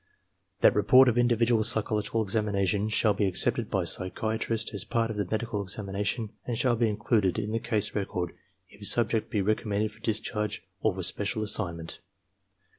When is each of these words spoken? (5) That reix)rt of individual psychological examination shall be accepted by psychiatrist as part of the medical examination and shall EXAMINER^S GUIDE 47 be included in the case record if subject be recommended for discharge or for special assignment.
(5) 0.63 0.73
That 0.73 0.73
reix)rt 0.73 1.07
of 1.09 1.15
individual 1.15 1.63
psychological 1.63 2.23
examination 2.23 2.89
shall 2.89 3.13
be 3.13 3.27
accepted 3.27 3.69
by 3.69 3.83
psychiatrist 3.83 4.73
as 4.73 4.83
part 4.83 5.11
of 5.11 5.17
the 5.17 5.25
medical 5.29 5.61
examination 5.61 6.31
and 6.43 6.57
shall 6.57 6.75
EXAMINER^S 6.75 6.79
GUIDE 6.79 6.79
47 6.79 6.79
be 6.79 6.89
included 6.89 7.37
in 7.43 7.51
the 7.51 7.59
case 7.59 7.93
record 7.93 8.31
if 8.69 8.87
subject 8.87 9.29
be 9.29 9.43
recommended 9.43 9.91
for 9.91 9.99
discharge 9.99 10.63
or 10.79 10.95
for 10.95 11.03
special 11.03 11.43
assignment. 11.43 11.99